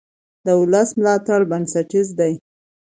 [0.45, 2.33] د ولس ملاتړ بنسټیز دی